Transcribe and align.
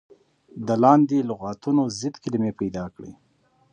د 0.67 0.69
لاندې 0.83 1.17
لغتونو 1.29 1.81
ضد 1.99 2.15
کلمې 2.23 2.51
پيداکړئ. 2.59 3.11